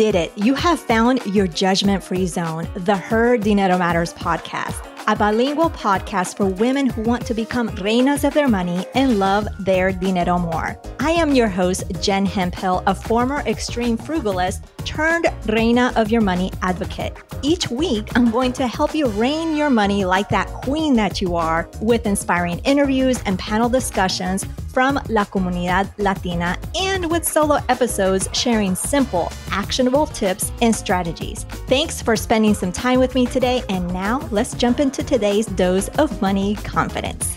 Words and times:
did 0.00 0.14
it. 0.14 0.32
You 0.34 0.54
have 0.54 0.80
found 0.80 1.20
your 1.26 1.46
judgment 1.46 2.02
free 2.02 2.26
zone, 2.26 2.66
the 2.74 2.96
Her 2.96 3.36
Dinero 3.36 3.76
Matters 3.76 4.14
podcast, 4.14 4.82
a 5.06 5.14
bilingual 5.14 5.68
podcast 5.68 6.38
for 6.38 6.46
women 6.46 6.86
who 6.86 7.02
want 7.02 7.26
to 7.26 7.34
become 7.34 7.68
reinas 7.76 8.26
of 8.26 8.32
their 8.32 8.48
money 8.48 8.86
and 8.94 9.18
love 9.18 9.46
their 9.58 9.92
dinero 9.92 10.38
more. 10.38 10.80
I 11.00 11.10
am 11.10 11.34
your 11.34 11.48
host, 11.48 11.84
Jen 12.00 12.24
Hemphill, 12.24 12.82
a 12.86 12.94
former 12.94 13.40
extreme 13.40 13.98
frugalist 13.98 14.62
turned 14.86 15.26
reina 15.44 15.92
of 15.96 16.10
your 16.10 16.22
money 16.22 16.50
advocate. 16.62 17.14
Each 17.42 17.68
week, 17.70 18.08
I'm 18.14 18.30
going 18.30 18.54
to 18.54 18.66
help 18.66 18.94
you 18.94 19.06
reign 19.08 19.54
your 19.54 19.68
money 19.68 20.06
like 20.06 20.30
that 20.30 20.46
queen 20.46 20.94
that 20.94 21.20
you 21.20 21.36
are 21.36 21.68
with 21.82 22.06
inspiring 22.06 22.60
interviews 22.60 23.20
and 23.26 23.38
panel 23.38 23.68
discussions 23.68 24.46
from 24.72 25.00
La 25.08 25.24
Comunidad 25.24 25.90
Latina 25.98 26.58
and 26.78 27.10
with 27.10 27.26
solo 27.26 27.58
episodes 27.68 28.28
sharing 28.32 28.74
simple, 28.74 29.32
actionable 29.50 30.06
tips 30.06 30.52
and 30.62 30.74
strategies. 30.74 31.44
Thanks 31.68 32.00
for 32.00 32.16
spending 32.16 32.54
some 32.54 32.72
time 32.72 32.98
with 32.98 33.14
me 33.14 33.26
today. 33.26 33.62
And 33.68 33.92
now 33.92 34.20
let's 34.30 34.54
jump 34.54 34.80
into 34.80 35.02
today's 35.02 35.46
dose 35.46 35.88
of 35.98 36.20
money 36.22 36.54
confidence. 36.56 37.36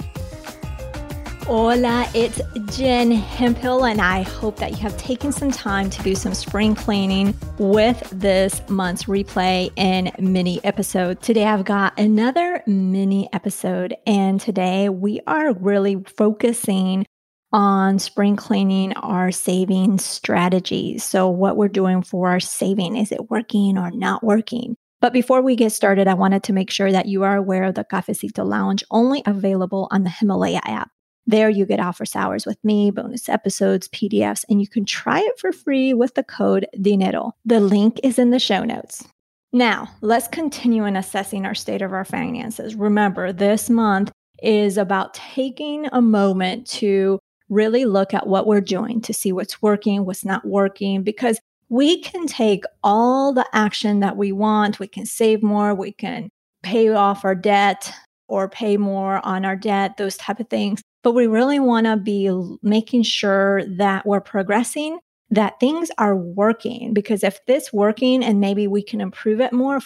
Hola, 1.46 2.09
it's 2.14 2.40
Jen 2.73 3.12
Hemphill, 3.12 3.84
and 3.84 4.00
I 4.00 4.22
hope 4.22 4.56
that 4.58 4.72
you 4.72 4.78
have 4.78 4.98
taken 4.98 5.34
some 5.34 5.52
time 5.52 5.90
to 5.90 6.02
do 6.02 6.16
some 6.16 6.34
spring 6.34 6.73
cleaning 6.73 7.38
with 7.58 8.00
this 8.12 8.62
month's 8.70 9.04
replay 9.04 9.70
and 9.76 10.14
mini 10.18 10.64
episode. 10.64 11.22
Today, 11.22 11.44
I've 11.44 11.66
got 11.66 12.00
another 12.00 12.64
mini 12.66 13.28
episode, 13.34 13.94
and 14.08 14.40
today 14.40 14.88
we 14.88 15.20
are 15.28 15.53
really 15.56 16.02
focusing 16.16 17.06
on 17.54 18.00
spring 18.00 18.36
cleaning 18.36 18.94
our 18.94 19.32
saving 19.32 20.00
strategies. 20.00 21.04
So, 21.04 21.30
what 21.30 21.56
we're 21.56 21.70
doing 21.70 22.02
for 22.02 22.30
our 22.30 22.40
saving 22.40 22.98
is 22.98 23.12
it 23.12 23.30
working 23.30 23.78
or 23.78 23.92
not 23.92 24.23
working? 24.23 24.76
But 25.00 25.14
before 25.14 25.42
we 25.42 25.56
get 25.56 25.72
started, 25.72 26.08
I 26.08 26.14
wanted 26.16 26.44
to 26.44 26.54
make 26.54 26.72
sure 26.72 26.92
that 26.92 27.06
you 27.06 27.24
are 27.24 27.36
aware 27.36 27.66
of 27.66 27.76
the 27.76 27.84
Cafecito 27.84 28.46
Lounge 28.46 28.84
only 28.90 29.22
available 29.26 29.88
on 29.92 30.04
the 30.04 30.09
Himalaya 30.09 30.62
app. 30.66 30.90
There, 31.26 31.50
you 31.50 31.66
get 31.66 31.80
office 31.80 32.16
hours 32.16 32.46
with 32.46 32.58
me, 32.64 32.92
bonus 32.92 33.30
episodes, 33.30 33.88
PDFs, 33.90 34.44
and 34.50 34.59
you 34.59 34.68
can 34.68 34.86
try 34.86 35.20
it 35.20 35.40
for 35.40 35.52
free 35.52 35.94
with 35.94 36.16
the 36.16 36.24
code 36.24 36.68
DINERO. 36.81 37.31
The 37.46 37.59
link 37.59 38.00
is 38.04 38.20
in 38.20 38.31
the 38.31 38.40
show 38.40 38.64
notes. 38.64 39.06
Now, 39.54 39.90
let's 40.02 40.28
continue 40.28 40.84
in 40.86 40.96
assessing 40.96 41.46
our 41.46 41.54
state 41.54 41.81
of 41.81 41.94
our 41.94 42.04
finances. 42.04 42.76
Remember, 42.76 43.31
this 43.31 43.70
month 43.70 44.12
is 44.42 44.78
about 44.78 45.14
taking 45.14 45.88
a 45.92 46.02
moment 46.02 46.66
to 46.68 47.20
really 47.54 47.86
look 47.86 48.14
at 48.14 48.28
what 48.28 48.48
we're 48.48 48.62
doing 48.62 49.02
to 49.02 49.14
see 49.14 49.32
what's 49.32 49.62
working, 49.62 50.06
what's 50.06 50.26
not 50.26 50.46
working, 50.46 51.04
because 51.04 51.40
we 51.70 52.02
can 52.02 52.28
take 52.28 52.64
all 52.84 53.34
the 53.34 53.48
action 53.54 54.00
that 54.02 54.18
we 54.18 54.32
want. 54.32 54.80
We 54.80 54.88
can 54.88 55.06
save 55.06 55.42
more, 55.42 55.74
we 55.74 55.92
can 55.92 56.30
pay 56.62 56.90
off 56.90 57.26
our 57.26 57.36
debt 57.36 57.92
or 58.28 58.50
pay 58.50 58.78
more 58.78 59.26
on 59.26 59.46
our 59.46 59.56
debt, 59.56 59.98
those 59.98 60.18
type 60.18 60.40
of 60.40 60.50
things 60.50 60.81
but 61.04 61.12
we 61.12 61.28
really 61.28 61.59
want 61.59 61.86
to 61.86 61.98
be 61.98 62.31
making 62.64 63.04
sure 63.04 63.64
that 63.66 64.06
we're 64.06 64.22
progressing, 64.22 65.00
that 65.30 65.59
things 65.59 65.92
are 65.98 66.16
working. 66.16 66.94
Because 66.94 67.24
if 67.24 67.46
this 67.46 67.72
working 67.74 68.24
and 68.24 68.40
maybe 68.40 68.68
we 68.68 68.81
can 68.81 69.02
improve 69.02 69.42
it 69.42 69.54
more, 69.54 69.80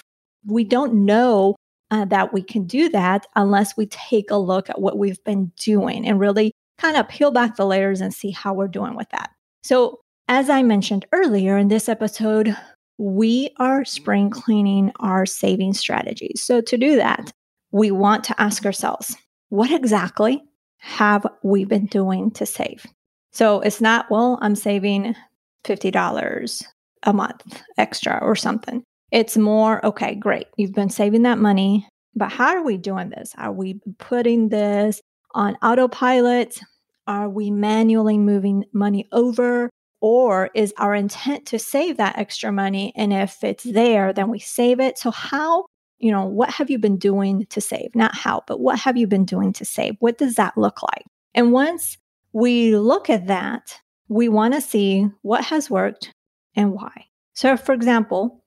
we 0.45 0.63
don't 0.63 1.05
know 1.05 1.55
uh, 1.89 2.05
that 2.05 2.33
we 2.33 2.43
can 2.43 2.65
do 2.65 2.87
that 2.89 3.25
unless 3.35 3.75
we 3.75 3.87
take 3.87 4.29
a 4.29 4.37
look 4.37 4.69
at 4.69 4.79
what 4.79 4.97
we've 4.97 5.23
been 5.23 5.51
doing 5.59 6.07
and 6.07 6.19
really 6.19 6.51
kind 6.77 6.97
of 6.97 7.07
peel 7.07 7.31
back 7.31 7.55
the 7.55 7.65
layers 7.65 8.01
and 8.01 8.13
see 8.13 8.31
how 8.31 8.53
we're 8.53 8.67
doing 8.67 8.95
with 8.95 9.09
that. 9.09 9.31
So, 9.63 9.99
as 10.29 10.49
I 10.49 10.61
mentioned 10.61 11.05
earlier 11.13 11.57
in 11.57 11.69
this 11.69 11.87
episode, 11.87 12.55
we 12.97 13.49
are 13.57 13.85
spring 13.85 14.29
cleaning 14.29 14.91
our 14.99 15.25
saving 15.25 15.73
strategies. 15.73 16.41
So, 16.41 16.61
to 16.61 16.77
do 16.77 16.95
that, 16.97 17.31
we 17.71 17.91
want 17.91 18.23
to 18.25 18.41
ask 18.41 18.65
ourselves, 18.65 19.15
what 19.49 19.71
exactly 19.71 20.43
have 20.79 21.25
we 21.43 21.65
been 21.65 21.85
doing 21.85 22.31
to 22.31 22.45
save? 22.45 22.85
So 23.31 23.61
it's 23.61 23.81
not, 23.81 24.09
well, 24.09 24.39
I'm 24.41 24.55
saving 24.55 25.15
$50 25.63 26.63
a 27.03 27.13
month 27.13 27.61
extra 27.77 28.19
or 28.21 28.35
something. 28.35 28.83
It's 29.11 29.37
more, 29.37 29.85
okay, 29.85 30.15
great. 30.15 30.47
You've 30.57 30.73
been 30.73 30.89
saving 30.89 31.21
that 31.23 31.37
money, 31.37 31.87
but 32.15 32.31
how 32.31 32.47
are 32.47 32.63
we 32.63 32.77
doing 32.77 33.09
this? 33.09 33.33
Are 33.37 33.51
we 33.51 33.79
putting 33.99 34.49
this 34.49 35.01
on 35.37 35.55
autopilot? 35.61 36.59
Are 37.05 37.29
we 37.29 37.51
manually 37.51 38.17
moving 38.17 38.65
money 38.73 39.07
over? 39.13 39.69
Or 40.01 40.49
is 40.53 40.73
our 40.77 40.93
intent 40.93 41.45
to 41.47 41.59
save 41.59 41.97
that 41.97 42.17
extra 42.17 42.51
money? 42.51 42.91
And 42.95 43.13
if 43.13 43.43
it's 43.43 43.63
there, 43.63 44.11
then 44.11 44.29
we 44.29 44.39
save 44.39 44.79
it. 44.79 44.97
So, 44.97 45.11
how 45.11 45.65
you 45.99 46.11
know, 46.11 46.25
what 46.25 46.49
have 46.51 46.69
you 46.69 46.77
been 46.77 46.97
doing 46.97 47.45
to 47.47 47.61
save? 47.61 47.95
Not 47.95 48.15
how, 48.15 48.43
but 48.47 48.59
what 48.59 48.79
have 48.79 48.97
you 48.97 49.07
been 49.07 49.25
doing 49.25 49.53
to 49.53 49.65
save? 49.65 49.95
What 49.99 50.17
does 50.17 50.35
that 50.35 50.57
look 50.57 50.83
like? 50.83 51.05
And 51.33 51.51
once 51.51 51.97
we 52.33 52.75
look 52.75 53.09
at 53.09 53.27
that, 53.27 53.79
we 54.07 54.29
want 54.29 54.53
to 54.53 54.61
see 54.61 55.07
what 55.21 55.43
has 55.45 55.69
worked 55.69 56.11
and 56.55 56.73
why. 56.73 57.05
So, 57.33 57.57
for 57.57 57.73
example, 57.73 58.43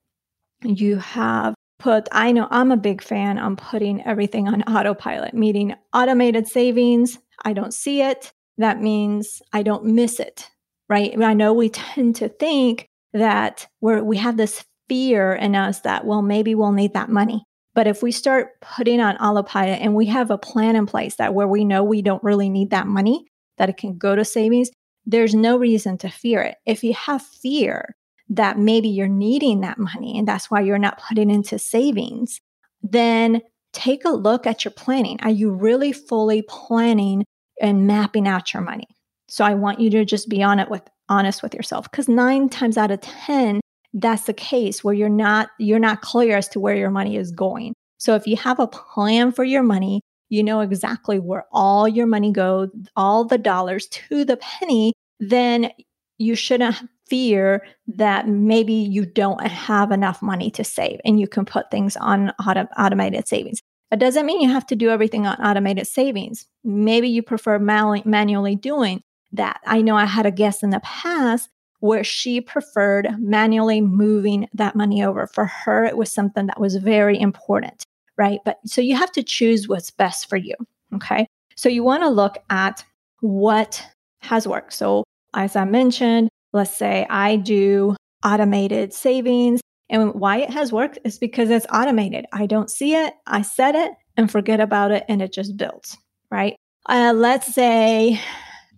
you 0.63 0.97
have 0.97 1.53
put, 1.81 2.07
I 2.11 2.31
know 2.31 2.47
I'm 2.51 2.71
a 2.71 2.77
big 2.77 3.01
fan 3.01 3.37
on 3.37 3.55
putting 3.55 4.05
everything 4.05 4.47
on 4.47 4.61
autopilot, 4.63 5.33
meaning 5.33 5.75
automated 5.93 6.47
savings. 6.47 7.17
I 7.43 7.53
don't 7.53 7.73
see 7.73 8.01
it. 8.01 8.31
That 8.57 8.81
means 8.81 9.41
I 9.51 9.63
don't 9.63 9.85
miss 9.85 10.19
it, 10.19 10.49
right? 10.87 11.19
I 11.21 11.33
know 11.33 11.53
we 11.53 11.69
tend 11.93 12.15
to 12.17 12.29
think 12.29 12.87
that 13.13 13.67
we're, 13.81 14.03
we 14.03 14.17
have 14.17 14.37
this 14.37 14.63
fear 14.87 15.33
in 15.33 15.55
us 15.55 15.81
that, 15.81 16.05
well, 16.05 16.21
maybe 16.21 16.53
we'll 16.53 16.71
need 16.71 16.93
that 16.93 17.09
money. 17.09 17.43
But 17.73 17.87
if 17.87 18.03
we 18.03 18.11
start 18.11 18.49
putting 18.61 18.99
on 18.99 19.17
autopilot 19.17 19.79
and 19.81 19.95
we 19.95 20.05
have 20.07 20.29
a 20.29 20.37
plan 20.37 20.75
in 20.75 20.85
place 20.85 21.15
that 21.15 21.33
where 21.33 21.47
we 21.47 21.65
know 21.65 21.83
we 21.83 22.01
don't 22.01 22.23
really 22.23 22.49
need 22.49 22.69
that 22.71 22.85
money, 22.85 23.25
that 23.57 23.69
it 23.69 23.77
can 23.77 23.97
go 23.97 24.15
to 24.15 24.25
savings, 24.25 24.69
there's 25.05 25.33
no 25.33 25.57
reason 25.57 25.97
to 25.99 26.09
fear 26.09 26.41
it. 26.41 26.57
If 26.65 26.83
you 26.83 26.93
have 26.93 27.21
fear 27.21 27.95
that 28.31 28.57
maybe 28.57 28.87
you're 28.87 29.07
needing 29.07 29.59
that 29.61 29.77
money 29.77 30.17
and 30.17 30.27
that's 30.27 30.49
why 30.49 30.61
you're 30.61 30.79
not 30.79 31.01
putting 31.07 31.29
into 31.29 31.59
savings, 31.59 32.39
then 32.81 33.41
take 33.73 34.05
a 34.05 34.09
look 34.09 34.47
at 34.47 34.63
your 34.63 34.71
planning. 34.71 35.19
Are 35.21 35.29
you 35.29 35.51
really 35.51 35.91
fully 35.91 36.41
planning 36.41 37.25
and 37.61 37.85
mapping 37.85 38.27
out 38.27 38.53
your 38.53 38.63
money? 38.63 38.87
So 39.27 39.43
I 39.43 39.53
want 39.53 39.81
you 39.81 39.89
to 39.91 40.05
just 40.05 40.29
be 40.29 40.41
on 40.41 40.59
it 40.59 40.69
with 40.69 40.81
honest 41.09 41.43
with 41.43 41.53
yourself 41.53 41.91
because 41.91 42.07
9 42.07 42.47
times 42.47 42.77
out 42.77 42.89
of 42.89 43.01
10 43.01 43.59
that's 43.93 44.23
the 44.23 44.33
case 44.33 44.81
where 44.81 44.93
you're 44.93 45.09
not 45.09 45.49
you're 45.59 45.77
not 45.77 46.01
clear 46.01 46.37
as 46.37 46.47
to 46.47 46.59
where 46.59 46.75
your 46.75 46.89
money 46.89 47.17
is 47.17 47.31
going. 47.31 47.73
So 47.97 48.15
if 48.15 48.25
you 48.25 48.37
have 48.37 48.59
a 48.59 48.67
plan 48.67 49.33
for 49.33 49.43
your 49.43 49.63
money, 49.63 50.01
you 50.29 50.41
know 50.43 50.61
exactly 50.61 51.19
where 51.19 51.45
all 51.51 51.87
your 51.87 52.07
money 52.07 52.31
goes, 52.31 52.69
all 52.95 53.25
the 53.25 53.37
dollars 53.37 53.87
to 53.87 54.23
the 54.23 54.37
penny, 54.37 54.93
then 55.19 55.71
you 56.17 56.35
shouldn't 56.35 56.77
fear 57.11 57.61
that 57.87 58.25
maybe 58.25 58.71
you 58.71 59.05
don't 59.05 59.45
have 59.45 59.91
enough 59.91 60.21
money 60.21 60.49
to 60.49 60.63
save 60.63 61.01
and 61.03 61.19
you 61.19 61.27
can 61.27 61.43
put 61.43 61.69
things 61.69 61.97
on 61.97 62.29
auto- 62.47 62.69
automated 62.77 63.27
savings. 63.27 63.59
It 63.91 63.99
doesn't 63.99 64.25
mean 64.25 64.39
you 64.39 64.49
have 64.49 64.65
to 64.67 64.77
do 64.77 64.89
everything 64.89 65.27
on 65.27 65.35
automated 65.45 65.87
savings. 65.87 66.47
Maybe 66.63 67.09
you 67.09 67.21
prefer 67.21 67.59
manually 67.59 68.55
doing 68.55 69.03
that. 69.33 69.59
I 69.65 69.81
know 69.81 69.97
I 69.97 70.05
had 70.05 70.25
a 70.25 70.31
guest 70.31 70.63
in 70.63 70.69
the 70.69 70.79
past 70.79 71.49
where 71.81 72.05
she 72.05 72.39
preferred 72.39 73.09
manually 73.19 73.81
moving 73.81 74.47
that 74.53 74.77
money 74.77 75.03
over. 75.03 75.27
For 75.27 75.47
her, 75.47 75.83
it 75.83 75.97
was 75.97 76.09
something 76.09 76.45
that 76.45 76.61
was 76.61 76.77
very 76.77 77.19
important, 77.19 77.83
right? 78.17 78.39
But 78.45 78.59
so 78.65 78.79
you 78.79 78.95
have 78.95 79.11
to 79.11 79.23
choose 79.23 79.67
what's 79.67 79.91
best 79.91 80.29
for 80.29 80.37
you. 80.37 80.55
Okay. 80.95 81.27
So 81.57 81.67
you 81.67 81.83
want 81.83 82.03
to 82.03 82.09
look 82.09 82.37
at 82.49 82.85
what 83.19 83.85
has 84.21 84.47
worked. 84.47 84.71
So, 84.71 85.03
as 85.33 85.57
I 85.57 85.65
mentioned, 85.65 86.29
let's 86.53 86.75
say 86.75 87.05
I 87.09 87.35
do 87.35 87.95
automated 88.23 88.93
savings. 88.93 89.61
And 89.89 90.13
why 90.13 90.37
it 90.37 90.49
has 90.51 90.71
worked 90.71 90.99
is 91.03 91.19
because 91.19 91.49
it's 91.49 91.65
automated. 91.71 92.25
I 92.31 92.45
don't 92.45 92.69
see 92.69 92.95
it, 92.95 93.13
I 93.27 93.41
set 93.41 93.75
it 93.75 93.91
and 94.15 94.31
forget 94.31 94.59
about 94.59 94.91
it, 94.91 95.03
and 95.09 95.21
it 95.21 95.33
just 95.33 95.57
builds, 95.57 95.97
right? 96.29 96.55
Uh, 96.87 97.13
let's 97.15 97.53
say 97.53 98.19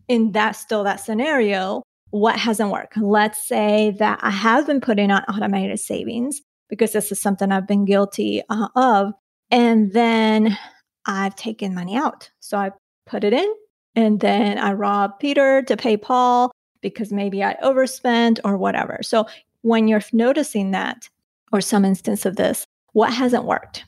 in 0.07 0.31
that 0.31 0.53
still 0.53 0.83
that 0.85 0.99
scenario, 0.99 1.83
what 2.09 2.37
hasn't 2.37 2.71
worked. 2.71 2.97
Let's 2.97 3.47
say 3.47 3.95
that 3.99 4.19
I 4.21 4.29
have 4.29 4.67
been 4.67 4.81
putting 4.81 5.11
on 5.11 5.23
automated 5.23 5.79
savings 5.79 6.41
because 6.69 6.91
this 6.91 7.11
is 7.11 7.21
something 7.21 7.51
I've 7.51 7.67
been 7.67 7.85
guilty 7.85 8.41
uh, 8.49 8.67
of. 8.75 9.13
And 9.49 9.93
then 9.93 10.57
I've 11.05 11.35
taken 11.35 11.73
money 11.73 11.95
out. 11.95 12.29
So 12.39 12.57
I 12.57 12.71
put 13.05 13.23
it 13.23 13.33
in 13.33 13.51
and 13.95 14.19
then 14.19 14.57
I 14.57 14.73
rob 14.73 15.19
Peter 15.19 15.61
to 15.63 15.77
pay 15.77 15.97
Paul 15.97 16.51
because 16.83 17.11
maybe 17.11 17.43
I 17.43 17.55
overspent 17.63 18.39
or 18.43 18.57
whatever. 18.57 18.99
So 19.01 19.25
when 19.61 19.87
you're 19.87 20.03
noticing 20.11 20.69
that 20.71 21.09
or 21.51 21.61
some 21.61 21.85
instance 21.85 22.27
of 22.27 22.35
this, 22.35 22.65
what 22.91 23.11
hasn't 23.11 23.45
worked 23.45 23.85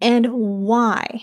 and 0.00 0.26
why? 0.32 1.20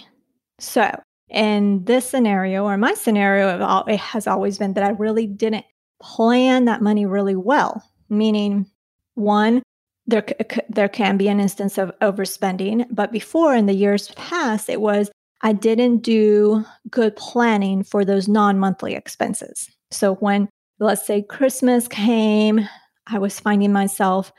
So 0.60 0.98
in 1.30 1.84
this 1.84 2.10
scenario 2.10 2.64
or 2.64 2.78
my 2.78 2.94
scenario, 2.94 3.84
it 3.88 4.00
has 4.00 4.28
always 4.28 4.58
been 4.58 4.74
that 4.74 4.84
I 4.84 4.92
really 4.92 5.28
didn't 5.28 5.66
plan 6.02 6.66
that 6.66 6.82
money 6.82 7.06
really 7.06 7.36
well. 7.36 7.84
Meaning, 8.10 8.68
one, 9.16 9.64
there 10.06 10.26
there 10.70 10.90
can 10.90 11.18
be 11.18 11.28
an 11.28 11.40
instance 11.40 11.78
of 11.78 11.92
overspending, 12.00 12.86
but 12.92 13.12
before 13.12 13.56
in 13.56 13.66
the 13.66 13.74
years 13.74 14.12
past, 14.12 14.70
it 14.70 14.80
was 14.80 15.10
I 15.42 15.54
didn't 15.54 15.98
do 15.98 16.64
good 16.90 17.16
planning 17.16 17.84
for 17.84 18.06
those 18.06 18.28
non-monthly 18.28 18.94
expenses. 18.94 19.70
So 19.92 20.16
when 20.16 20.48
let's 20.80 21.06
say 21.06 21.22
Christmas 21.22 21.88
came, 21.88 22.68
I 23.08 23.20
was 23.20 23.40
finding 23.40 23.72
myself 23.72 24.32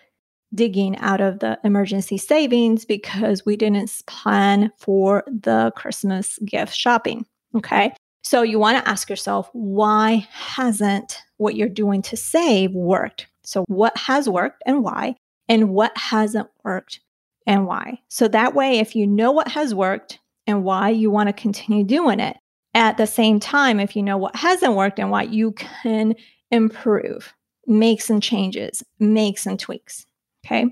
digging 0.55 0.97
out 0.99 1.21
of 1.21 1.41
the 1.41 1.59
emergency 1.65 2.19
savings 2.19 2.85
because 2.85 3.45
we 3.45 3.57
didn't 3.57 3.91
plan 4.07 4.73
for 4.79 5.25
the 5.27 5.73
Christmas 5.77 6.39
gift 6.45 6.75
shopping. 6.75 7.27
Okay. 7.55 7.93
So 8.23 8.43
you 8.43 8.59
want 8.59 8.83
to 8.83 8.89
ask 8.89 9.09
yourself, 9.09 9.49
why 9.53 10.27
hasn't 10.33 11.19
what 11.37 11.55
you're 11.55 11.69
doing 11.69 12.03
to 12.03 12.17
save 12.17 12.73
worked? 12.73 13.27
So, 13.45 13.65
what 13.69 13.97
has 13.97 14.29
worked 14.29 14.63
and 14.67 14.83
why? 14.83 15.15
And 15.49 15.71
what 15.71 15.97
hasn't 15.97 16.49
worked 16.65 17.01
and 17.47 17.67
why? 17.67 18.01
So 18.09 18.27
that 18.29 18.55
way, 18.55 18.79
if 18.79 18.97
you 18.97 19.07
know 19.07 19.31
what 19.31 19.49
has 19.49 19.75
worked 19.75 20.19
and 20.47 20.65
why 20.65 20.89
you 20.91 21.11
want 21.11 21.29
to 21.29 21.33
continue 21.33 21.85
doing 21.85 22.19
it, 22.19 22.37
at 22.77 22.99
the 22.99 23.07
same 23.07 23.41
time, 23.41 23.81
if 23.81 23.97
you 23.97 24.03
know 24.03 24.19
what 24.19 24.37
hasn't 24.37 24.75
worked 24.75 25.01
and 25.01 25.11
what 25.11 25.31
you 25.31 25.53
can 25.53 26.15
improve, 26.51 27.35
make 27.67 28.03
some 28.03 28.21
changes, 28.21 28.85
make 29.01 29.39
some 29.39 29.57
tweaks. 29.57 30.07
Okay. 30.45 30.67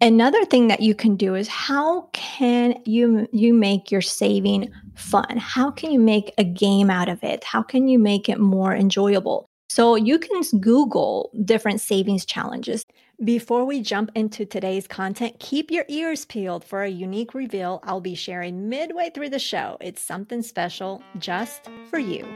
Another 0.00 0.44
thing 0.46 0.68
that 0.68 0.80
you 0.80 0.94
can 0.94 1.16
do 1.16 1.34
is 1.34 1.48
how 1.48 2.08
can 2.12 2.80
you 2.86 3.28
you 3.32 3.52
make 3.52 3.90
your 3.90 4.00
saving 4.00 4.70
fun? 4.94 5.36
How 5.36 5.70
can 5.72 5.90
you 5.90 5.98
make 5.98 6.32
a 6.38 6.44
game 6.44 6.88
out 6.88 7.08
of 7.08 7.22
it? 7.24 7.42
How 7.44 7.62
can 7.62 7.88
you 7.88 7.98
make 7.98 8.28
it 8.28 8.38
more 8.38 8.72
enjoyable? 8.72 9.46
So 9.68 9.96
you 9.96 10.18
can 10.18 10.42
Google 10.60 11.30
different 11.44 11.80
savings 11.80 12.24
challenges. 12.24 12.84
Before 13.24 13.66
we 13.66 13.82
jump 13.82 14.10
into 14.14 14.46
today's 14.46 14.86
content, 14.86 15.38
keep 15.40 15.70
your 15.70 15.84
ears 15.88 16.24
peeled 16.24 16.64
for 16.64 16.82
a 16.82 16.88
unique 16.88 17.34
reveal 17.34 17.80
I'll 17.82 18.00
be 18.00 18.14
sharing 18.14 18.70
midway 18.70 19.10
through 19.10 19.28
the 19.28 19.38
show. 19.38 19.76
It's 19.82 20.00
something 20.00 20.40
special 20.40 21.02
just 21.18 21.68
for 21.90 21.98
you. 21.98 22.26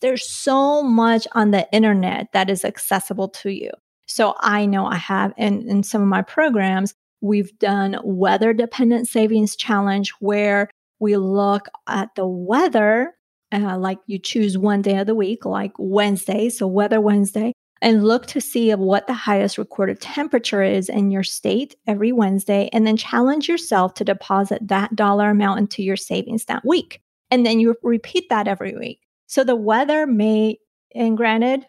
There's 0.00 0.26
so 0.26 0.82
much 0.82 1.26
on 1.32 1.50
the 1.50 1.68
internet 1.72 2.28
that 2.32 2.48
is 2.48 2.64
accessible 2.64 3.28
to 3.28 3.50
you. 3.50 3.70
So 4.06 4.34
I 4.38 4.64
know 4.64 4.86
I 4.86 4.96
have 4.96 5.34
in, 5.36 5.68
in 5.68 5.82
some 5.82 6.00
of 6.00 6.08
my 6.08 6.22
programs, 6.22 6.94
we've 7.20 7.54
done 7.58 8.00
weather 8.02 8.54
dependent 8.54 9.08
savings 9.08 9.56
challenge 9.56 10.10
where 10.20 10.70
we 11.00 11.18
look 11.18 11.68
at 11.86 12.14
the 12.16 12.26
weather, 12.26 13.12
uh, 13.52 13.76
like 13.76 13.98
you 14.06 14.18
choose 14.18 14.56
one 14.56 14.80
day 14.80 14.96
of 14.96 15.06
the 15.06 15.14
week, 15.14 15.44
like 15.44 15.72
Wednesday, 15.78 16.48
so 16.48 16.66
weather 16.66 16.98
Wednesday, 16.98 17.52
and 17.80 18.06
look 18.06 18.26
to 18.26 18.40
see 18.40 18.72
what 18.72 19.06
the 19.06 19.14
highest 19.14 19.58
recorded 19.58 20.00
temperature 20.00 20.62
is 20.62 20.88
in 20.88 21.10
your 21.10 21.22
state 21.22 21.76
every 21.86 22.12
Wednesday, 22.12 22.68
and 22.72 22.86
then 22.86 22.96
challenge 22.96 23.48
yourself 23.48 23.94
to 23.94 24.04
deposit 24.04 24.66
that 24.66 24.94
dollar 24.96 25.30
amount 25.30 25.60
into 25.60 25.82
your 25.82 25.96
savings 25.96 26.46
that 26.46 26.64
week. 26.64 27.00
And 27.30 27.44
then 27.44 27.60
you 27.60 27.76
repeat 27.82 28.28
that 28.30 28.48
every 28.48 28.76
week. 28.76 29.00
So 29.26 29.44
the 29.44 29.56
weather 29.56 30.06
may, 30.06 30.58
and 30.94 31.16
granted, 31.16 31.66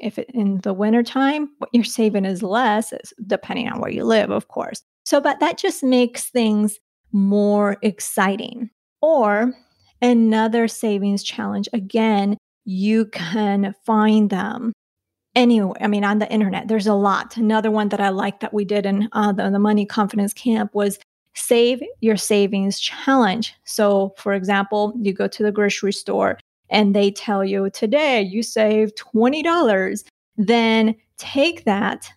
if 0.00 0.18
it, 0.18 0.30
in 0.34 0.58
the 0.62 0.74
wintertime, 0.74 1.50
what 1.58 1.70
you're 1.72 1.84
saving 1.84 2.24
is 2.24 2.42
less, 2.42 2.92
depending 3.26 3.68
on 3.68 3.80
where 3.80 3.90
you 3.90 4.04
live, 4.04 4.30
of 4.30 4.48
course. 4.48 4.82
So, 5.04 5.20
but 5.20 5.40
that 5.40 5.58
just 5.58 5.82
makes 5.82 6.24
things 6.30 6.78
more 7.12 7.76
exciting. 7.82 8.70
Or 9.00 9.54
another 10.02 10.68
savings 10.68 11.22
challenge, 11.22 11.68
again, 11.72 12.36
you 12.64 13.06
can 13.06 13.74
find 13.84 14.30
them 14.30 14.72
anywhere. 15.36 15.76
I 15.80 15.86
mean, 15.86 16.02
on 16.02 16.18
the 16.18 16.30
internet, 16.32 16.66
there's 16.66 16.88
a 16.88 16.94
lot. 16.94 17.36
Another 17.36 17.70
one 17.70 17.90
that 17.90 18.00
I 18.00 18.08
like 18.08 18.40
that 18.40 18.52
we 18.52 18.64
did 18.64 18.86
in 18.86 19.08
uh, 19.12 19.32
the, 19.32 19.48
the 19.50 19.58
Money 19.60 19.86
Confidence 19.86 20.32
Camp 20.32 20.74
was 20.74 20.98
Save 21.34 21.82
Your 22.00 22.16
Savings 22.16 22.80
Challenge. 22.80 23.54
So, 23.64 24.14
for 24.16 24.32
example, 24.32 24.92
you 25.00 25.12
go 25.12 25.28
to 25.28 25.42
the 25.42 25.52
grocery 25.52 25.92
store 25.92 26.38
and 26.70 26.96
they 26.96 27.10
tell 27.12 27.44
you 27.44 27.70
today 27.70 28.22
you 28.22 28.42
save 28.42 28.94
$20, 28.96 30.04
then 30.36 30.96
take 31.18 31.64
that 31.64 32.10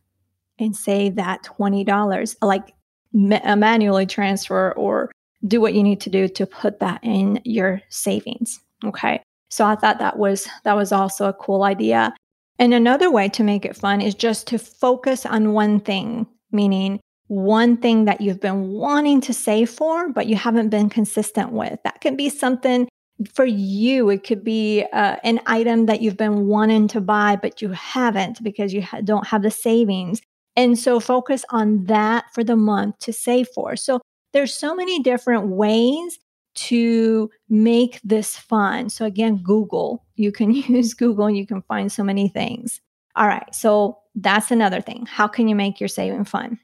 and 0.58 0.76
save 0.76 1.16
that 1.16 1.44
$20, 1.44 2.36
like 2.42 2.74
ma- 3.14 3.56
manually 3.56 4.06
transfer 4.06 4.72
or 4.72 5.12
do 5.48 5.62
what 5.62 5.74
you 5.74 5.84
need 5.84 6.02
to 6.02 6.10
do 6.10 6.28
to 6.28 6.46
put 6.46 6.80
that 6.80 7.00
in 7.04 7.40
your 7.44 7.82
savings. 7.90 8.60
Okay. 8.84 9.22
So 9.50 9.66
I 9.66 9.76
thought 9.76 10.00
that 10.00 10.18
was 10.18 10.48
that 10.64 10.76
was 10.76 10.92
also 10.92 11.28
a 11.28 11.34
cool 11.34 11.64
idea. 11.64 12.14
And 12.60 12.74
another 12.74 13.10
way 13.10 13.30
to 13.30 13.44
make 13.44 13.66
it 13.66 13.78
fun 13.78 14.02
is 14.02 14.14
just 14.14 14.46
to 14.48 14.60
focus 14.60 15.26
on 15.26 15.54
one 15.54 15.80
thing, 15.80 16.28
meaning 16.52 17.00
one 17.28 17.78
thing 17.78 18.06
that 18.06 18.22
you've 18.22 18.42
been 18.42 18.70
wanting 18.72 19.22
to 19.22 19.34
save 19.34 19.70
for, 19.70 20.10
but 20.10 20.28
you 20.28 20.36
haven't 20.36 20.70
been 20.70 20.90
consistent 20.90 21.52
with. 21.54 21.80
That 21.84 22.02
can 22.02 22.16
be 22.16 22.30
something 22.30 22.88
for 23.34 23.46
you, 23.46 24.10
it 24.10 24.24
could 24.24 24.44
be 24.44 24.86
uh, 24.94 25.18
an 25.24 25.42
item 25.46 25.88
that 25.88 26.02
you've 26.02 26.18
been 26.18 26.48
wanting 26.48 26.88
to 26.90 27.02
buy, 27.02 27.36
but 27.36 27.62
you 27.62 27.70
haven't 27.70 28.42
because 28.42 28.74
you 28.74 28.82
ha- 28.82 29.02
don't 29.02 29.28
have 29.28 29.42
the 29.42 29.52
savings. 29.52 30.22
And 30.56 30.80
so 30.80 31.00
focus 31.00 31.44
on 31.50 31.86
that 31.86 32.26
for 32.34 32.44
the 32.44 32.56
month 32.56 33.00
to 33.00 33.14
save 33.14 33.48
for. 33.54 33.76
So 33.76 34.00
there's 34.32 34.54
so 34.54 34.74
many 34.74 35.02
different 35.02 35.48
ways 35.48 36.18
to 36.56 37.30
make 37.48 38.00
this 38.04 38.36
fun. 38.36 38.90
So 38.90 39.06
again, 39.06 39.38
Google, 39.38 40.06
you 40.16 40.32
can 40.32 40.52
use 40.54 40.94
Google 40.94 41.26
and 41.26 41.38
you 41.38 41.48
can 41.48 41.62
find 41.64 41.92
so 41.92 42.04
many 42.04 42.28
things. 42.28 42.82
All 43.16 43.28
right. 43.28 43.54
So 43.54 43.98
that's 44.16 44.52
another 44.52 44.82
thing. 44.82 45.06
How 45.06 45.28
can 45.28 45.48
you 45.48 45.56
make 45.56 45.80
your 45.80 45.90
saving 45.90 46.26
fun? 46.26 46.60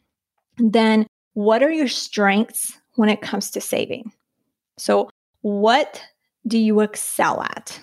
Then 0.57 1.07
what 1.33 1.63
are 1.63 1.71
your 1.71 1.87
strengths 1.87 2.77
when 2.95 3.09
it 3.09 3.21
comes 3.21 3.51
to 3.51 3.61
saving? 3.61 4.11
So 4.77 5.09
what 5.41 6.01
do 6.47 6.57
you 6.57 6.79
excel 6.81 7.41
at? 7.41 7.79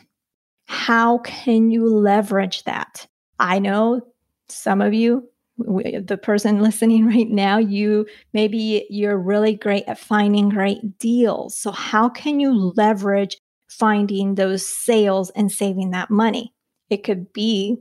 How 0.66 1.19
can 1.19 1.70
you 1.70 1.87
leverage 1.87 2.64
that? 2.64 3.06
I 3.38 3.58
know 3.58 4.00
some 4.49 4.81
of 4.81 4.94
you, 4.94 5.28
the 5.58 6.19
person 6.20 6.60
listening 6.60 7.06
right 7.06 7.28
now, 7.28 7.58
you 7.58 8.06
maybe 8.32 8.87
you're 8.90 9.19
really 9.19 9.54
great 9.54 9.84
at 9.87 9.99
finding 9.99 10.49
great 10.49 10.99
deals. 10.99 11.56
So, 11.59 11.71
how 11.71 12.09
can 12.09 12.40
you 12.40 12.73
leverage 12.76 13.37
finding 13.68 14.35
those 14.35 14.66
sales 14.66 15.30
and 15.30 15.50
saving 15.50 15.90
that 15.90 16.11
money? 16.11 16.52
It 16.90 17.04
could 17.04 17.32
be 17.32 17.78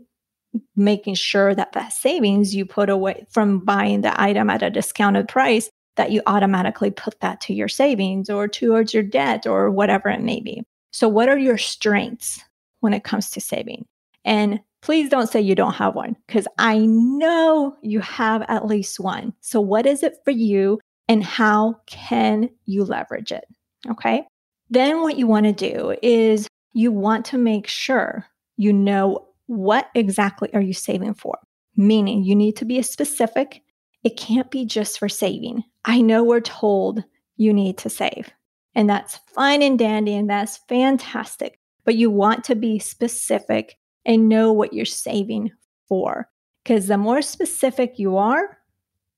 making 0.76 1.16
sure 1.16 1.56
that 1.56 1.72
the 1.72 1.90
savings 1.90 2.54
you 2.54 2.66
put 2.66 2.90
away 2.90 3.26
from 3.30 3.60
buying 3.60 4.02
the 4.02 4.22
item 4.22 4.50
at 4.50 4.64
a 4.64 4.70
discounted 4.70 5.28
price 5.28 5.70
that 5.96 6.12
you 6.12 6.22
automatically 6.26 6.92
put 6.92 7.20
that 7.22 7.42
to 7.42 7.54
your 7.54 7.68
savings 7.68 8.30
or 8.30 8.48
towards 8.48 8.94
your 8.94 9.04
debt 9.04 9.46
or 9.46 9.70
whatever 9.70 10.10
it 10.10 10.22
may 10.22 10.40
be. 10.40 10.64
So, 10.92 11.08
what 11.08 11.30
are 11.30 11.38
your 11.38 11.58
strengths 11.58 12.42
when 12.80 12.94
it 12.94 13.04
comes 13.04 13.30
to 13.32 13.42
saving? 13.42 13.86
And 14.26 14.60
please 14.82 15.10
don't 15.10 15.28
say 15.28 15.40
you 15.40 15.56
don't 15.56 15.74
have 15.74 15.96
one 15.96 16.16
because 16.28 16.48
I 16.58 16.80
know 16.80 17.76
you 17.82 18.00
have 18.02 18.44
at 18.48 18.66
least 18.66 19.00
one. 19.00 19.34
So, 19.42 19.62
what 19.62 19.86
is 19.86 20.04
it 20.04 20.18
for 20.26 20.32
you 20.32 20.80
and 21.08 21.24
how 21.24 21.76
can 21.88 22.50
you 22.66 22.84
leverage 22.84 23.32
it? 23.32 23.46
Okay. 23.90 24.24
Then, 24.70 25.02
what 25.02 25.18
you 25.18 25.28
want 25.28 25.46
to 25.46 25.54
do 25.54 25.96
is 26.02 26.48
you 26.74 26.92
want 26.92 27.26
to 27.26 27.38
make 27.38 27.68
sure 27.68 28.26
you 28.58 28.74
know 28.74 29.28
what 29.48 29.90
exactly 29.96 30.54
are 30.54 30.62
you 30.62 30.74
saving 30.74 31.14
for, 31.14 31.38
meaning 31.76 32.24
you 32.24 32.36
need 32.36 32.56
to 32.58 32.66
be 32.66 32.82
specific. 32.82 33.62
It 34.04 34.18
can't 34.18 34.50
be 34.50 34.66
just 34.66 34.98
for 34.98 35.10
saving. 35.10 35.64
I 35.86 36.02
know 36.02 36.24
we're 36.24 36.42
told 36.42 37.04
you 37.38 37.54
need 37.54 37.78
to 37.80 37.90
save, 37.90 38.32
and 38.74 38.90
that's 38.90 39.20
fine 39.36 39.62
and 39.62 39.78
dandy 39.78 40.16
and 40.16 40.30
that's 40.30 40.58
fantastic. 40.70 41.60
But 41.84 41.96
you 41.96 42.12
want 42.12 42.44
to 42.46 42.56
be 42.56 42.78
specific 42.78 43.78
and 44.06 44.30
know 44.30 44.52
what 44.52 44.74
you're 44.74 44.86
saving 44.86 45.52
for. 45.88 46.28
Because 46.64 46.88
the 46.88 46.98
more 46.98 47.22
specific 47.22 47.98
you 47.98 48.18
are, 48.18 48.58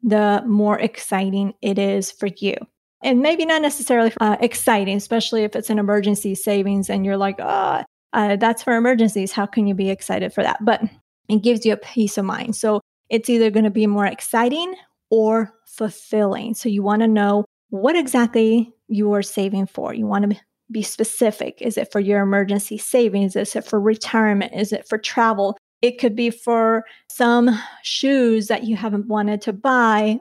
the 0.02 0.44
more 0.46 0.80
exciting 0.80 1.54
it 1.62 1.78
is 1.78 2.12
for 2.12 2.28
you. 2.38 2.56
And 3.04 3.20
maybe 3.20 3.46
not 3.46 3.62
necessarily 3.62 4.14
uh, 4.22 4.38
exciting, 4.40 4.98
especially 4.98 5.44
if 5.44 5.56
it's 5.56 5.70
an 5.70 5.80
emergency 5.80 6.36
savings 6.36 6.90
and 6.90 7.06
you're 7.06 7.18
like, 7.18 7.36
oh, 7.40 7.84
uh, 8.14 8.36
that's 8.38 8.64
for 8.64 8.76
emergencies. 8.76 9.32
How 9.32 9.46
can 9.46 9.68
you 9.68 9.74
be 9.74 9.90
excited 9.90 10.34
for 10.34 10.44
that? 10.44 10.64
But 10.64 10.82
it 11.28 11.44
gives 11.44 11.66
you 11.66 11.74
a 11.74 11.78
peace 11.78 12.18
of 12.18 12.26
mind. 12.26 12.56
So 12.56 12.80
it's 13.10 13.30
either 13.30 13.50
going 13.50 13.66
to 13.66 13.72
be 13.72 13.88
more 13.88 14.06
exciting 14.06 14.76
or 15.10 15.54
fulfilling. 15.66 16.54
So 16.54 16.70
you 16.70 16.82
want 16.82 17.02
to 17.02 17.08
know 17.08 17.46
what 17.70 17.96
exactly 17.96 18.74
you 18.88 19.12
are 19.14 19.22
saving 19.22 19.68
for. 19.68 19.94
You 19.94 20.06
want 20.06 20.30
to 20.30 20.40
be 20.72 20.82
specific. 20.82 21.62
Is 21.62 21.78
it 21.78 21.92
for 21.92 22.00
your 22.00 22.22
emergency 22.22 22.78
savings? 22.78 23.36
Is 23.36 23.56
it 23.56 23.66
for 23.66 23.80
retirement? 23.80 24.54
Is 24.54 24.72
it 24.72 24.88
for 24.88 24.98
travel? 24.98 25.58
It 25.82 26.00
could 26.00 26.16
be 26.16 26.30
for 26.30 26.86
some 27.10 27.60
shoes 27.84 28.48
that 28.48 28.64
you 28.64 28.76
haven't 28.76 29.08
wanted 29.08 29.42
to 29.42 29.54
buy 29.54 30.20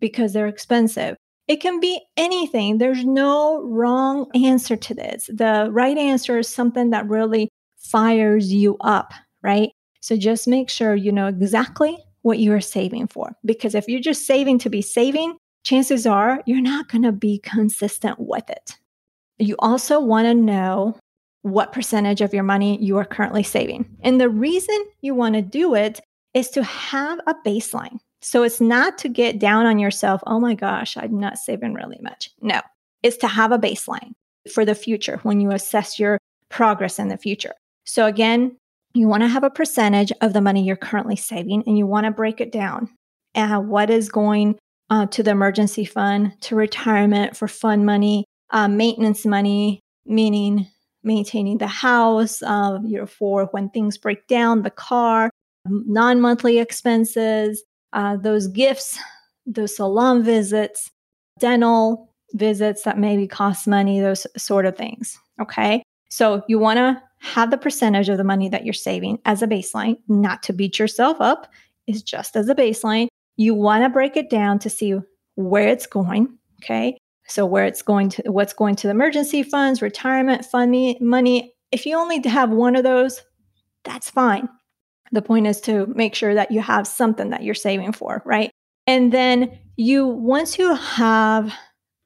because 0.00 0.32
they're 0.32 0.46
expensive. 0.46 1.16
It 1.48 1.56
can 1.56 1.80
be 1.80 2.00
anything. 2.16 2.78
There's 2.78 3.04
no 3.04 3.62
wrong 3.62 4.30
answer 4.34 4.76
to 4.76 4.94
this. 4.94 5.28
The 5.32 5.68
right 5.70 5.98
answer 5.98 6.38
is 6.38 6.48
something 6.48 6.90
that 6.90 7.08
really 7.08 7.48
fires 7.76 8.52
you 8.52 8.76
up, 8.80 9.12
right? 9.42 9.70
So 10.00 10.16
just 10.16 10.46
make 10.46 10.70
sure 10.70 10.94
you 10.94 11.12
know 11.12 11.26
exactly 11.26 11.98
what 12.22 12.38
you 12.38 12.52
are 12.52 12.60
saving 12.60 13.08
for. 13.08 13.36
Because 13.44 13.74
if 13.74 13.88
you're 13.88 14.00
just 14.00 14.26
saving 14.26 14.58
to 14.60 14.70
be 14.70 14.82
saving, 14.82 15.36
chances 15.64 16.06
are 16.06 16.42
you're 16.46 16.60
not 16.60 16.88
going 16.88 17.02
to 17.02 17.12
be 17.12 17.38
consistent 17.38 18.18
with 18.18 18.48
it. 18.48 18.78
You 19.38 19.56
also 19.58 20.00
want 20.00 20.26
to 20.26 20.34
know 20.34 20.96
what 21.42 21.72
percentage 21.72 22.20
of 22.20 22.32
your 22.32 22.44
money 22.44 22.82
you 22.82 22.96
are 22.98 23.04
currently 23.04 23.42
saving. 23.42 23.88
And 24.02 24.20
the 24.20 24.28
reason 24.28 24.76
you 25.00 25.14
want 25.14 25.34
to 25.34 25.42
do 25.42 25.74
it 25.74 26.00
is 26.34 26.48
to 26.50 26.62
have 26.62 27.18
a 27.26 27.34
baseline. 27.44 27.98
So 28.20 28.44
it's 28.44 28.60
not 28.60 28.98
to 28.98 29.08
get 29.08 29.40
down 29.40 29.66
on 29.66 29.78
yourself, 29.80 30.22
oh 30.26 30.38
my 30.38 30.54
gosh, 30.54 30.96
I'm 30.96 31.18
not 31.18 31.38
saving 31.38 31.74
really 31.74 31.98
much. 32.00 32.30
No, 32.40 32.60
it's 33.02 33.16
to 33.18 33.26
have 33.26 33.50
a 33.50 33.58
baseline 33.58 34.12
for 34.52 34.64
the 34.64 34.76
future 34.76 35.18
when 35.24 35.40
you 35.40 35.50
assess 35.50 35.98
your 35.98 36.18
progress 36.48 36.98
in 36.98 37.08
the 37.08 37.16
future. 37.16 37.54
So 37.84 38.06
again, 38.06 38.56
you 38.94 39.08
want 39.08 39.22
to 39.22 39.28
have 39.28 39.42
a 39.42 39.50
percentage 39.50 40.12
of 40.20 40.32
the 40.32 40.40
money 40.40 40.62
you're 40.62 40.76
currently 40.76 41.16
saving 41.16 41.64
and 41.66 41.76
you 41.76 41.86
want 41.86 42.06
to 42.06 42.12
break 42.12 42.40
it 42.40 42.52
down. 42.52 42.90
Uh, 43.34 43.58
what 43.58 43.90
is 43.90 44.08
going 44.08 44.58
uh, 44.90 45.06
to 45.06 45.22
the 45.22 45.30
emergency 45.30 45.84
fund, 45.84 46.32
to 46.42 46.54
retirement 46.54 47.36
for 47.36 47.48
fund 47.48 47.86
money, 47.86 48.26
uh, 48.52 48.68
maintenance 48.68 49.26
money, 49.26 49.80
meaning 50.06 50.66
maintaining 51.02 51.58
the 51.58 51.66
house, 51.66 52.42
uh, 52.42 52.78
you 52.84 52.98
know, 52.98 53.06
for 53.06 53.46
when 53.46 53.68
things 53.70 53.98
break 53.98 54.26
down, 54.28 54.62
the 54.62 54.70
car, 54.70 55.30
non 55.66 56.20
monthly 56.20 56.58
expenses, 56.58 57.62
uh, 57.92 58.16
those 58.16 58.46
gifts, 58.46 58.98
those 59.46 59.76
salon 59.76 60.22
visits, 60.22 60.90
dental 61.38 62.08
visits 62.34 62.82
that 62.82 62.98
maybe 62.98 63.26
cost 63.26 63.66
money, 63.66 64.00
those 64.00 64.26
sort 64.36 64.66
of 64.66 64.76
things. 64.76 65.18
Okay. 65.40 65.82
So 66.10 66.42
you 66.48 66.58
want 66.58 66.78
to 66.78 67.02
have 67.20 67.50
the 67.50 67.58
percentage 67.58 68.08
of 68.08 68.18
the 68.18 68.24
money 68.24 68.48
that 68.48 68.64
you're 68.64 68.74
saving 68.74 69.18
as 69.24 69.42
a 69.42 69.46
baseline, 69.46 69.96
not 70.08 70.42
to 70.44 70.52
beat 70.52 70.78
yourself 70.78 71.20
up, 71.20 71.50
is 71.86 72.02
just 72.02 72.36
as 72.36 72.48
a 72.48 72.54
baseline. 72.54 73.08
You 73.36 73.54
want 73.54 73.84
to 73.84 73.88
break 73.88 74.16
it 74.16 74.28
down 74.28 74.58
to 74.60 74.70
see 74.70 74.94
where 75.36 75.68
it's 75.68 75.86
going. 75.86 76.38
Okay. 76.62 76.98
So 77.28 77.46
where 77.46 77.64
it's 77.64 77.82
going 77.82 78.08
to, 78.10 78.22
what's 78.30 78.52
going 78.52 78.76
to 78.76 78.86
the 78.86 78.92
emergency 78.92 79.42
funds, 79.42 79.80
retirement 79.80 80.44
fund 80.44 80.96
money. 81.00 81.54
If 81.70 81.86
you 81.86 81.96
only 81.96 82.20
have 82.28 82.50
one 82.50 82.76
of 82.76 82.84
those, 82.84 83.22
that's 83.84 84.10
fine. 84.10 84.48
The 85.12 85.22
point 85.22 85.46
is 85.46 85.60
to 85.62 85.86
make 85.86 86.14
sure 86.14 86.34
that 86.34 86.50
you 86.50 86.60
have 86.60 86.86
something 86.86 87.30
that 87.30 87.42
you're 87.42 87.54
saving 87.54 87.92
for, 87.92 88.22
right? 88.24 88.50
And 88.86 89.12
then 89.12 89.58
you, 89.76 90.06
once 90.06 90.58
you 90.58 90.74
have, 90.74 91.52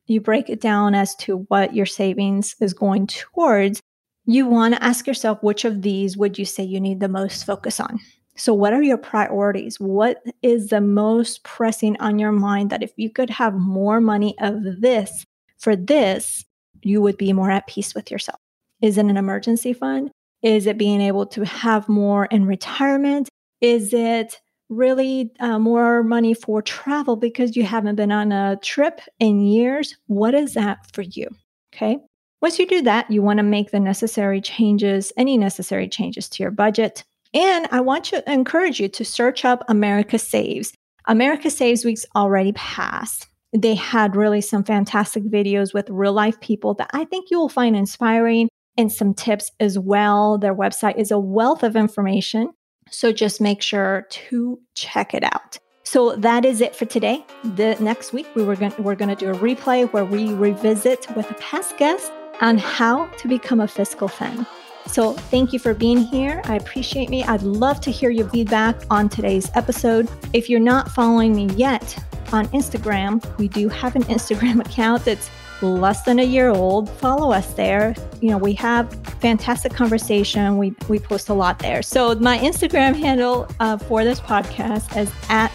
you 0.07 0.21
break 0.21 0.51
it 0.51 0.61
down 0.61 0.95
as 0.95 1.15
to 1.17 1.39
what 1.49 1.75
your 1.75 1.87
savings 1.87 2.55
is 2.61 2.75
going 2.75 3.07
towards, 3.07 3.81
you 4.27 4.47
want 4.47 4.75
to 4.75 4.83
ask 4.83 5.07
yourself 5.07 5.43
which 5.43 5.65
of 5.65 5.83
these 5.83 6.17
would 6.17 6.39
you 6.39 6.45
say 6.45 6.63
you 6.63 6.81
need 6.81 7.01
the 7.01 7.09
most 7.09 7.45
focus 7.45 7.81
on? 7.81 8.01
So, 8.37 8.53
what 8.53 8.73
are 8.73 8.83
your 8.83 8.99
priorities? 8.99 9.81
What 9.81 10.23
is 10.43 10.69
the 10.69 10.81
most 10.81 11.43
pressing 11.43 11.99
on 12.01 12.19
your 12.19 12.33
mind 12.33 12.71
that 12.71 12.83
if 12.83 12.93
you 12.97 13.11
could 13.11 13.31
have 13.31 13.55
more 13.55 14.01
money 14.01 14.35
of 14.41 14.63
this 14.81 15.25
for 15.59 15.75
this, 15.75 16.45
you 16.83 17.01
would 17.01 17.17
be 17.17 17.33
more 17.33 17.51
at 17.51 17.67
peace 17.67 17.95
with 17.95 18.11
yourself? 18.11 18.39
Is 18.83 18.99
it 18.99 19.07
an 19.07 19.17
emergency 19.17 19.73
fund? 19.73 20.11
Is 20.43 20.67
it 20.67 20.79
being 20.79 21.01
able 21.01 21.27
to 21.27 21.45
have 21.45 21.89
more 21.89 22.27
in 22.27 22.47
retirement? 22.47 23.29
Is 23.61 23.95
it 23.95 24.41
really 24.69 25.33
uh, 25.41 25.59
more 25.59 26.03
money 26.03 26.35
for 26.35 26.61
travel 26.61 27.17
because 27.17 27.57
you 27.57 27.63
haven't 27.63 27.97
been 27.97 28.13
on 28.13 28.33
a 28.33 28.59
trip 28.63 29.01
in 29.19 29.41
years? 29.41 29.97
What 30.07 30.35
is 30.35 30.55
that 30.55 30.93
for 30.93 31.03
you? 31.03 31.29
Okay. 31.75 31.99
Once 32.43 32.59
you 32.59 32.67
do 32.67 32.83
that, 32.83 33.11
you 33.11 33.23
want 33.23 33.39
to 33.39 33.43
make 33.43 33.71
the 33.71 33.81
necessary 33.81 34.41
changes, 34.41 35.13
any 35.17 35.39
necessary 35.39 35.89
changes 35.89 36.29
to 36.29 36.43
your 36.43 36.51
budget. 36.51 37.03
And 37.37 37.69
I 37.71 37.83
want 37.83 38.05
to 38.07 38.33
encourage 38.33 38.81
you 38.81 38.89
to 38.89 39.05
search 39.05 39.45
up 39.45 39.63
America 39.69 40.19
Saves. 40.19 40.73
America 41.07 41.51
Saves 41.51 41.85
Week's 41.85 42.07
already 42.17 42.53
passed. 42.53 43.27
They 43.55 43.75
had 43.75 44.17
really 44.17 44.41
some 44.41 44.65
fantastic 44.65 45.23
videos 45.25 45.75
with 45.75 45.91
real 45.91 46.15
life 46.15 46.41
people 46.41 46.73
that 46.75 46.89
I 46.95 47.05
think 47.05 47.31
you 47.31 47.39
will 47.39 47.51
find 47.51 47.77
inspiring 47.77 48.49
and 48.79 48.91
some 48.91 49.13
tips 49.13 49.51
as 49.61 49.79
well. 49.79 50.39
Their 50.39 50.55
website 50.55 50.97
is 50.97 51.11
a 51.11 51.19
wealth 51.19 51.63
of 51.63 51.77
information. 51.77 52.53
So 52.91 53.13
just 53.13 53.39
make 53.39 53.61
sure 53.61 54.07
to 54.09 54.59
check 54.73 55.13
it 55.13 55.23
out. 55.23 55.59
So 55.85 56.17
that 56.17 56.47
is 56.47 56.63
it 56.63 56.75
for 56.75 56.87
today. 56.87 57.23
The 57.45 57.77
next 57.81 58.15
week 58.15 58.29
we 58.35 58.45
were 58.45 58.57
going 58.57 58.73
we're 58.79 58.95
going 58.95 59.15
to 59.15 59.15
do 59.15 59.31
a 59.31 59.37
replay 59.37 59.93
where 59.93 60.07
we 60.07 60.33
revisit 60.33 61.07
with 61.15 61.31
a 61.31 61.35
past 61.35 61.77
guest 61.77 62.11
on 62.41 62.57
how 62.57 63.09
to 63.19 63.29
become 63.29 63.61
a 63.61 63.69
fiscal 63.69 64.09
fan. 64.09 64.47
So 64.87 65.13
thank 65.13 65.53
you 65.53 65.59
for 65.59 65.75
being 65.75 65.99
here. 65.99 66.41
I 66.45 66.57
appreciate 66.57 67.11
me. 67.11 67.23
I'd 67.25 67.43
love 67.43 67.81
to 67.83 67.91
hear 67.91 68.11
your 68.11 68.29
feedback 68.31 68.77
on 68.91 69.09
today's 69.09 69.51
episode. 69.55 70.09
If 70.33 70.49
you're 70.49 70.61
not 70.61 70.91
following 70.91 71.35
me 71.35 71.47
yet 71.55 72.03
on 72.33 72.47
Instagram, 72.49 73.25
we 73.39 73.49
do 73.49 73.69
have 73.69 73.97
an 73.97 74.03
Instagram 74.15 74.65
account 74.65 75.05
that's 75.05 75.31
less 75.63 76.03
than 76.03 76.19
a 76.19 76.23
year 76.23 76.51
old. 76.51 76.91
Follow 76.91 77.33
us 77.33 77.53
there. 77.55 77.95
You 78.21 78.31
know, 78.31 78.39
we 78.39 78.53
have 78.55 78.93
fantastic 79.21 79.73
conversation. 79.73 80.59
We 80.59 80.75
we 80.89 80.99
post 80.99 81.29
a 81.29 81.35
lot 81.35 81.59
there. 81.59 81.83
So 81.83 82.15
my 82.17 82.39
Instagram 82.39 82.99
handle 82.99 83.49
uh, 83.61 83.79
for 83.79 84.05
this 84.05 84.21
podcast 84.21 84.97
is 84.97 85.11
at 85.29 85.53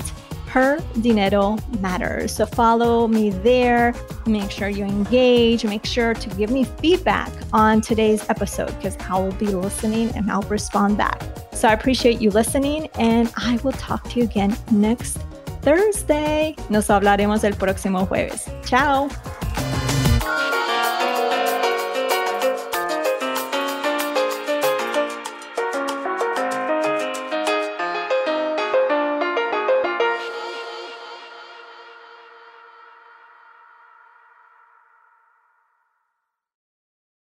her 0.51 0.79
dinero 0.99 1.57
matters. 1.79 2.35
So 2.35 2.45
follow 2.45 3.07
me 3.07 3.29
there. 3.29 3.93
Make 4.25 4.51
sure 4.51 4.67
you 4.67 4.83
engage. 4.83 5.63
Make 5.63 5.85
sure 5.85 6.13
to 6.13 6.29
give 6.35 6.51
me 6.51 6.65
feedback 6.65 7.31
on 7.53 7.79
today's 7.79 8.29
episode 8.29 8.75
because 8.75 8.97
I 9.09 9.17
will 9.17 9.31
be 9.33 9.47
listening 9.47 10.09
and 10.15 10.29
I'll 10.29 10.41
respond 10.43 10.97
back. 10.97 11.21
So 11.53 11.69
I 11.69 11.73
appreciate 11.73 12.21
you 12.21 12.31
listening 12.31 12.89
and 12.99 13.31
I 13.37 13.59
will 13.63 13.71
talk 13.73 14.09
to 14.09 14.19
you 14.19 14.25
again 14.25 14.55
next 14.71 15.19
Thursday. 15.61 16.55
Nos 16.69 16.87
hablaremos 16.87 17.43
el 17.43 17.53
próximo 17.53 18.05
jueves. 18.07 18.49
Ciao. 18.65 19.09